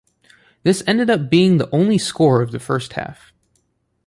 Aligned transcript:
This 0.63 0.81
ended 0.87 1.11
up 1.11 1.29
being 1.29 1.57
the 1.59 1.69
only 1.69 1.99
score 1.99 2.41
of 2.41 2.49
the 2.51 2.59
first 2.59 2.93
half. 2.93 3.31